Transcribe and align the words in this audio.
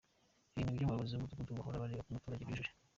Ibi 0.51 0.61
nibyo 0.69 0.83
ubuyobozi 0.83 1.13
bw’umudugudu 1.15 1.57
buhora 1.57 1.81
bureba 1.81 2.03
ko 2.05 2.09
umuturage 2.09 2.43
abyujuje. 2.45 2.71